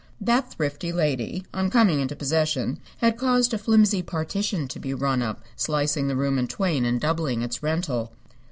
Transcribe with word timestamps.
That 0.19 0.51
thrifty 0.51 0.91
lady, 0.91 1.45
on 1.53 1.69
coming 1.69 1.99
into 1.99 2.15
possession, 2.15 2.79
had 2.97 3.19
caused 3.19 3.53
a 3.53 3.59
flimsy 3.59 4.01
partition 4.01 4.67
to 4.69 4.79
be 4.79 4.95
run 4.95 5.21
up, 5.21 5.41
slicing 5.55 6.07
the 6.07 6.15
room 6.15 6.39
in 6.39 6.47
twain 6.47 6.85
and 6.85 6.99
doubling 6.99 7.43
its 7.43 7.61
rental. 7.61 8.11